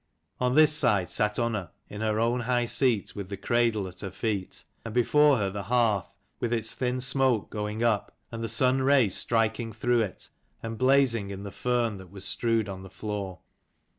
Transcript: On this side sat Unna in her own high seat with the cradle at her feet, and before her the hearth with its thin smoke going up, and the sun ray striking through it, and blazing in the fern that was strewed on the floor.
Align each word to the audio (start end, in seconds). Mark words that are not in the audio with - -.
On 0.39 0.55
this 0.55 0.73
side 0.75 1.11
sat 1.11 1.37
Unna 1.37 1.71
in 1.87 2.01
her 2.01 2.19
own 2.19 2.39
high 2.39 2.65
seat 2.65 3.15
with 3.15 3.29
the 3.29 3.37
cradle 3.37 3.87
at 3.87 3.99
her 3.99 4.09
feet, 4.09 4.65
and 4.83 4.95
before 4.95 5.37
her 5.37 5.51
the 5.51 5.61
hearth 5.61 6.09
with 6.39 6.51
its 6.51 6.73
thin 6.73 7.01
smoke 7.01 7.51
going 7.51 7.83
up, 7.83 8.17
and 8.31 8.43
the 8.43 8.49
sun 8.49 8.81
ray 8.81 9.09
striking 9.09 9.71
through 9.71 10.01
it, 10.01 10.29
and 10.63 10.79
blazing 10.79 11.29
in 11.29 11.43
the 11.43 11.51
fern 11.51 11.97
that 11.97 12.09
was 12.09 12.25
strewed 12.25 12.67
on 12.67 12.81
the 12.81 12.89
floor. 12.89 13.41